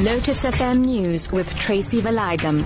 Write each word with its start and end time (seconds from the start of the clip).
Lotus 0.00 0.44
FM 0.44 0.84
News 0.84 1.32
with 1.32 1.52
Tracy 1.56 2.00
Valaydham. 2.00 2.62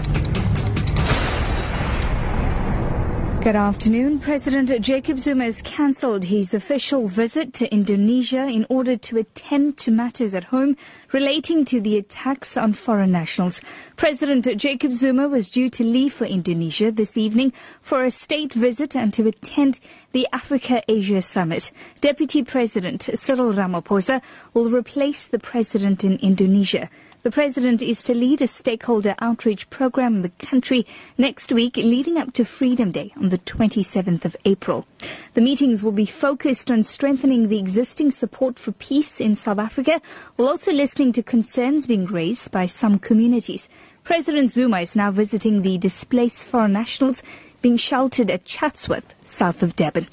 Good 3.42 3.56
afternoon. 3.56 4.20
President 4.20 4.70
Jacob 4.82 5.18
Zuma 5.18 5.44
has 5.44 5.62
cancelled 5.62 6.24
his 6.24 6.52
official 6.52 7.08
visit 7.08 7.54
to 7.54 7.72
Indonesia 7.72 8.46
in 8.46 8.66
order 8.68 8.98
to 8.98 9.16
attend 9.16 9.78
to 9.78 9.90
matters 9.90 10.34
at 10.34 10.44
home 10.44 10.76
relating 11.10 11.64
to 11.64 11.80
the 11.80 11.96
attacks 11.96 12.58
on 12.58 12.74
foreign 12.74 13.12
nationals. 13.12 13.62
President 13.96 14.46
Jacob 14.58 14.92
Zuma 14.92 15.26
was 15.26 15.50
due 15.50 15.70
to 15.70 15.82
leave 15.82 16.12
for 16.12 16.26
Indonesia 16.26 16.92
this 16.92 17.16
evening 17.16 17.54
for 17.80 18.04
a 18.04 18.10
state 18.10 18.52
visit 18.52 18.94
and 18.94 19.14
to 19.14 19.26
attend 19.26 19.80
the 20.12 20.28
Africa-Asia 20.34 21.22
Summit. 21.22 21.72
Deputy 22.02 22.44
President 22.44 23.08
Cyril 23.14 23.54
Ramaphosa 23.54 24.20
will 24.52 24.70
replace 24.70 25.26
the 25.28 25.38
president 25.38 26.04
in 26.04 26.18
Indonesia. 26.18 26.90
The 27.22 27.30
president 27.30 27.82
is 27.82 28.02
to 28.04 28.14
lead 28.14 28.42
a 28.42 28.48
stakeholder 28.48 29.14
outreach 29.20 29.70
program 29.70 30.16
in 30.16 30.22
the 30.22 30.32
country 30.44 30.84
next 31.16 31.52
week 31.52 31.76
leading 31.76 32.18
up 32.18 32.32
to 32.32 32.44
Freedom 32.44 32.90
Day 32.90 33.12
on 33.16 33.28
the 33.28 33.38
27th 33.38 34.24
of 34.24 34.36
April. 34.44 34.88
The 35.34 35.40
meetings 35.40 35.84
will 35.84 35.92
be 35.92 36.04
focused 36.04 36.68
on 36.68 36.82
strengthening 36.82 37.46
the 37.46 37.60
existing 37.60 38.10
support 38.10 38.58
for 38.58 38.72
peace 38.72 39.20
in 39.20 39.36
South 39.36 39.60
Africa 39.60 40.02
while 40.34 40.48
also 40.48 40.72
listening 40.72 41.12
to 41.12 41.22
concerns 41.22 41.86
being 41.86 42.06
raised 42.06 42.50
by 42.50 42.66
some 42.66 42.98
communities. 42.98 43.68
President 44.02 44.50
Zuma 44.50 44.80
is 44.80 44.96
now 44.96 45.12
visiting 45.12 45.62
the 45.62 45.78
displaced 45.78 46.42
foreign 46.42 46.72
nationals 46.72 47.22
being 47.60 47.76
sheltered 47.76 48.30
at 48.30 48.44
Chatsworth, 48.44 49.14
south 49.22 49.62
of 49.62 49.76
Durban. 49.76 50.08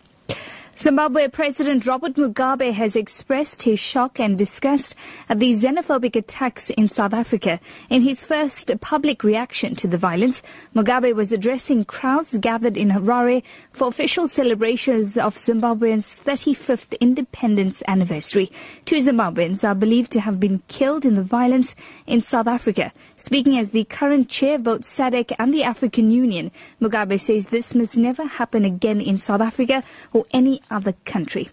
Zimbabwe 0.82 1.28
President 1.28 1.86
Robert 1.86 2.14
Mugabe 2.14 2.72
has 2.72 2.96
expressed 2.96 3.64
his 3.64 3.78
shock 3.78 4.18
and 4.18 4.38
disgust 4.38 4.96
at 5.28 5.38
the 5.38 5.52
xenophobic 5.52 6.16
attacks 6.16 6.70
in 6.70 6.88
South 6.88 7.14
Africa. 7.14 7.60
In 7.90 8.02
his 8.02 8.24
first 8.24 8.72
public 8.80 9.22
reaction 9.22 9.76
to 9.76 9.90
the 9.90 9.98
violence, 9.98 10.42
Mugabe 10.74 11.14
was 11.14 11.34
addressing 11.34 11.84
crowds 11.84 12.38
gathered 12.38 12.78
in 12.78 12.92
Harare 12.92 13.44
for 13.74 13.90
official 13.90 14.26
celebrations 14.26 15.18
of 15.18 15.38
Zimbabwe's 15.38 16.18
35th 16.18 16.98
independence 17.02 17.84
anniversary. 17.86 18.50
Two 18.86 19.04
Zimbabweans 19.04 19.68
are 19.68 19.76
believed 19.76 20.14
to 20.14 20.22
have 20.22 20.40
been 20.40 20.62
killed 20.70 21.04
in 21.04 21.16
the 21.16 21.24
violence 21.24 21.76
in 22.08 22.22
South 22.22 22.48
Africa. 22.48 22.94
Speaking 23.18 23.58
as 23.58 23.72
the 23.72 23.84
current 23.84 24.30
chair 24.30 24.56
of 24.56 24.64
both 24.64 24.84
SADC 24.84 25.36
and 25.38 25.54
the 25.54 25.64
African 25.64 26.10
Union, 26.10 26.52
Mugabe 26.82 27.20
says 27.20 27.48
this 27.48 27.76
must 27.76 27.98
never 27.98 28.24
happen 28.24 28.64
again 28.64 29.02
in 29.02 29.18
South 29.18 29.42
Africa 29.42 29.84
or 30.14 30.26
any 30.32 30.62
other 30.70 30.94
country. 31.06 31.50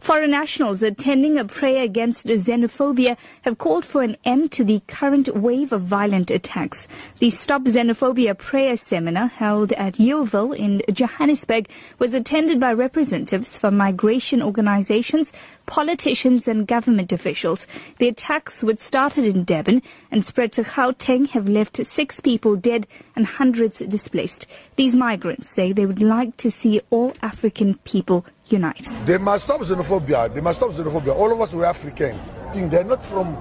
Foreign 0.00 0.30
nationals 0.30 0.82
attending 0.82 1.36
a 1.36 1.44
prayer 1.44 1.82
against 1.82 2.26
xenophobia 2.26 3.18
have 3.42 3.58
called 3.58 3.84
for 3.84 4.02
an 4.02 4.16
end 4.24 4.50
to 4.52 4.64
the 4.64 4.80
current 4.88 5.36
wave 5.36 5.72
of 5.72 5.82
violent 5.82 6.30
attacks. 6.30 6.88
The 7.18 7.28
Stop 7.28 7.64
Xenophobia 7.64 8.36
prayer 8.36 8.78
seminar 8.78 9.28
held 9.28 9.74
at 9.74 9.98
Yeoville 9.98 10.56
in 10.56 10.82
Johannesburg 10.90 11.68
was 11.98 12.14
attended 12.14 12.58
by 12.58 12.72
representatives 12.72 13.58
from 13.58 13.76
migration 13.76 14.42
organizations, 14.42 15.34
politicians 15.66 16.48
and 16.48 16.66
government 16.66 17.12
officials. 17.12 17.66
The 17.98 18.08
attacks, 18.08 18.64
which 18.64 18.78
started 18.78 19.26
in 19.26 19.44
Durban 19.44 19.82
and 20.10 20.24
spread 20.24 20.52
to 20.52 20.62
Gauteng, 20.62 21.28
have 21.28 21.46
left 21.46 21.84
six 21.84 22.20
people 22.20 22.56
dead 22.56 22.86
and 23.14 23.26
hundreds 23.26 23.80
displaced. 23.80 24.46
These 24.76 24.96
migrants 24.96 25.50
say 25.50 25.72
they 25.72 25.84
would 25.84 26.02
like 26.02 26.38
to 26.38 26.50
see 26.50 26.80
all 26.88 27.14
African 27.20 27.74
people 27.84 28.24
unite. 28.52 28.90
They 29.06 29.18
must 29.18 29.44
stop 29.44 29.60
xenophobia. 29.60 30.32
They 30.32 30.40
must 30.40 30.58
stop 30.58 30.70
xenophobia. 30.70 31.14
All 31.14 31.32
of 31.32 31.40
us 31.40 31.52
were 31.52 31.66
African. 31.66 32.18
They're 32.52 32.84
not 32.84 33.02
from 33.02 33.36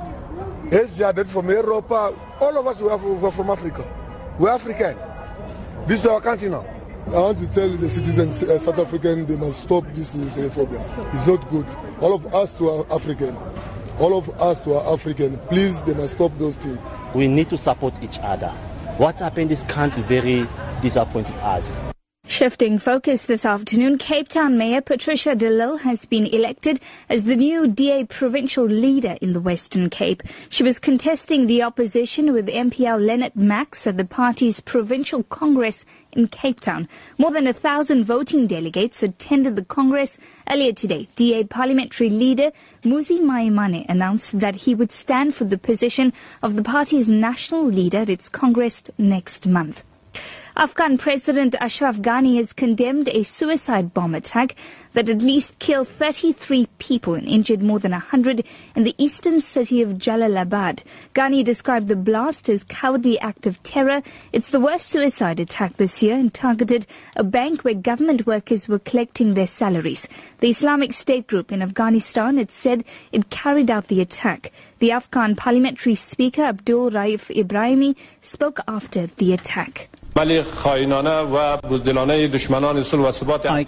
Asia, 0.72 1.12
they're 1.16 1.26
from 1.26 1.50
Europe. 1.50 1.92
All 1.92 2.58
of 2.58 2.68
us 2.68 2.80
were 2.80 3.32
from 3.32 3.50
Africa. 3.50 3.84
We're 4.38 4.50
African. 4.50 4.96
This 5.88 6.02
is 6.02 6.06
our 6.06 6.22
country 6.22 6.50
now. 6.50 6.66
I 7.08 7.12
want 7.12 7.40
to 7.40 7.48
tell 7.48 7.70
the 7.70 7.90
citizens, 7.90 8.44
uh, 8.44 8.60
South 8.60 8.78
African, 8.78 9.26
they 9.26 9.36
must 9.36 9.62
stop 9.62 9.84
this 9.94 10.16
xenophobia. 10.16 10.80
It's 11.14 11.26
not 11.26 11.50
good. 11.50 11.66
All 12.02 12.14
of 12.14 12.34
us 12.36 12.54
to 12.56 12.70
are 12.70 12.94
African. 12.94 13.36
All 13.98 14.16
of 14.16 14.30
us 14.42 14.64
to 14.66 14.76
are 14.76 14.94
African. 14.94 15.38
Please, 15.48 15.82
they 15.84 15.96
must 15.96 16.16
stop 16.16 16.32
those 16.38 16.56
things. 16.58 16.78
We 17.16 17.28
need 17.28 17.50
to 17.50 17.58
support 17.58 18.02
each 18.04 18.20
other. 18.20 18.50
What 18.98 19.20
happened 19.20 19.44
in 19.44 19.48
this 19.48 19.64
country 19.64 20.04
very 20.04 20.48
disappointed 20.82 21.36
us. 21.38 21.80
Shifting 22.40 22.80
focus 22.80 23.24
this 23.24 23.44
afternoon, 23.44 23.98
Cape 23.98 24.30
Town 24.30 24.58
Mayor 24.58 24.80
Patricia 24.80 25.36
de 25.36 25.50
Lille 25.50 25.80
has 25.80 26.06
been 26.06 26.26
elected 26.26 26.80
as 27.10 27.26
the 27.26 27.36
new 27.36 27.68
DA 27.68 28.06
provincial 28.06 28.64
leader 28.64 29.18
in 29.20 29.34
the 29.34 29.42
Western 29.42 29.90
Cape. 29.90 30.24
She 30.48 30.64
was 30.64 30.80
contesting 30.80 31.48
the 31.48 31.62
opposition 31.62 32.32
with 32.32 32.48
MPL 32.48 33.06
Lennit 33.06 33.36
Max 33.36 33.86
at 33.86 33.98
the 33.98 34.06
party's 34.06 34.62
provincial 34.62 35.24
congress 35.24 35.84
in 36.14 36.30
Cape 36.30 36.62
Town. 36.62 36.88
More 37.18 37.32
than 37.32 37.46
a 37.46 37.52
thousand 37.52 38.06
voting 38.06 38.48
delegates 38.48 39.04
attended 39.04 39.58
the 39.58 39.66
congress 39.66 40.18
earlier 40.50 40.72
today. 40.72 41.10
DA 41.18 41.44
parliamentary 41.44 42.10
leader 42.10 42.54
Mmusi 42.84 43.20
Maimane 43.20 43.86
announced 43.90 44.40
that 44.40 44.56
he 44.64 44.74
would 44.74 44.94
stand 44.94 45.36
for 45.36 45.44
the 45.44 45.58
position 45.58 46.14
of 46.42 46.56
the 46.56 46.64
party's 46.64 47.10
national 47.10 47.66
leader 47.66 47.98
at 47.98 48.10
its 48.10 48.30
congress 48.30 48.84
next 48.98 49.46
month. 49.46 49.84
Afghan 50.60 50.98
President 50.98 51.56
Ashraf 51.62 52.00
Ghani 52.00 52.36
has 52.36 52.52
condemned 52.52 53.08
a 53.08 53.24
suicide 53.24 53.94
bomb 53.94 54.14
attack 54.14 54.58
that 54.92 55.08
at 55.08 55.22
least 55.22 55.58
killed 55.60 55.88
33 55.88 56.68
people 56.80 57.14
and 57.14 57.26
injured 57.26 57.64
more 57.64 57.80
than 57.80 57.94
100 57.94 58.44
in 58.76 58.84
the 58.84 58.94
eastern 58.98 59.40
city 59.40 59.82
of 59.82 59.92
Jalalabad. 59.92 60.84
Ghani 61.16 61.46
described 61.46 61.88
the 61.88 61.96
blast 61.96 62.50
as 62.50 62.66
cowardly 62.66 63.18
act 63.22 63.48
of 63.48 63.64
terror. 63.64 64.02
It's 64.34 64.52
the 64.52 64.60
worst 64.60 64.90
suicide 64.90 65.40
attack 65.40 65.78
this 65.78 66.04
year 66.04 66.18
and 66.18 66.34
targeted 66.34 66.86
a 67.16 67.24
bank 67.24 67.62
where 67.62 67.74
government 67.74 68.28
workers 68.28 68.68
were 68.68 68.80
collecting 68.80 69.36
their 69.36 69.48
salaries. 69.48 70.10
The 70.40 70.50
Islamic 70.50 70.92
State 70.92 71.28
group 71.28 71.54
in 71.54 71.62
Afghanistan 71.62 72.38
had 72.38 72.52
said 72.52 72.84
it 73.14 73.30
carried 73.30 73.72
out 73.72 73.88
the 73.88 74.02
attack. 74.02 74.52
The 74.80 74.92
Afghan 74.92 75.38
parliamentary 75.38 75.96
speaker 75.96 76.42
Abdul 76.42 76.92
Rauf 76.92 77.34
Ibrahimi 77.34 77.96
spoke 78.22 78.60
after 78.68 79.08
the 79.08 79.32
attack. 79.32 79.88
I 80.16 80.44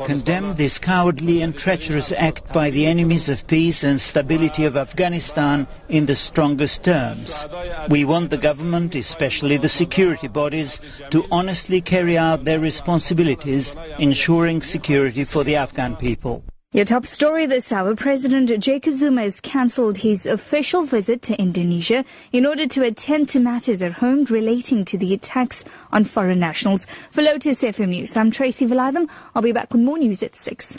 condemn 0.03 0.55
this 0.55 0.79
cowardly 0.79 1.41
and 1.41 1.57
treacherous 1.57 2.11
act 2.11 2.53
by 2.53 2.69
the 2.69 2.85
enemies 2.85 3.29
of 3.29 3.47
peace 3.47 3.83
and 3.83 4.01
stability 4.01 4.65
of 4.65 4.75
Afghanistan 4.75 5.67
in 5.89 6.07
the 6.07 6.15
strongest 6.15 6.83
terms. 6.83 7.45
We 7.89 8.05
want 8.05 8.31
the 8.31 8.37
government, 8.37 8.95
especially 8.95 9.57
the 9.57 9.69
security 9.69 10.27
bodies, 10.27 10.81
to 11.11 11.25
honestly 11.31 11.81
carry 11.81 12.17
out 12.17 12.43
their 12.43 12.59
responsibilities, 12.59 13.75
ensuring 13.99 14.61
security 14.61 15.23
for 15.23 15.43
the 15.43 15.55
Afghan 15.55 15.95
people. 15.95 16.43
Your 16.73 16.85
top 16.85 17.05
story 17.05 17.45
this 17.47 17.73
hour, 17.73 17.97
President 17.97 18.49
Jacob 18.63 18.93
Zuma 18.93 19.23
has 19.23 19.41
cancelled 19.41 19.97
his 19.97 20.25
official 20.25 20.83
visit 20.83 21.21
to 21.23 21.37
Indonesia 21.37 22.05
in 22.31 22.45
order 22.45 22.65
to 22.65 22.83
attend 22.83 23.27
to 23.27 23.41
matters 23.41 23.81
at 23.81 23.91
home 23.91 24.23
relating 24.23 24.85
to 24.85 24.97
the 24.97 25.13
attacks 25.13 25.65
on 25.91 26.05
foreign 26.05 26.39
nationals. 26.39 26.87
For 27.11 27.23
Lotus 27.23 27.61
FM 27.61 27.89
News, 27.89 28.15
I'm 28.15 28.31
Tracy 28.31 28.65
Valaydham. 28.65 29.09
I'll 29.35 29.41
be 29.41 29.51
back 29.51 29.73
with 29.73 29.81
more 29.81 29.97
news 29.97 30.23
at 30.23 30.33
6. 30.33 30.77